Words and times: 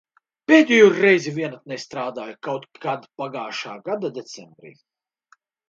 Pēdējo 0.51 0.87
reizi 0.95 1.33
vienatnē 1.35 1.77
strādāju 1.83 2.35
kaut 2.49 2.67
kad 2.87 3.07
pagājušā 3.23 3.79
gada 3.91 4.15
decembrī. 4.21 4.77